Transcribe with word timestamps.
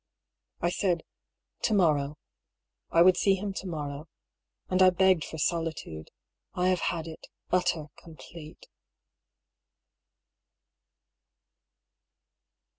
I 0.61 0.71
said," 0.71 1.03
To 1.65 1.75
morrow." 1.75 2.17
I 2.89 3.03
would 3.03 3.17
see 3.17 3.35
him 3.35 3.53
to 3.53 3.67
morrow. 3.67 4.07
And 4.67 4.81
I 4.81 4.89
begged 4.89 5.23
for 5.23 5.37
solitude. 5.37 6.09
I 6.55 6.69
have 6.69 6.79
had 6.89 7.05
it— 7.05 7.27
utter, 7.51 7.89
com 7.97 8.15
plete. 8.15 8.65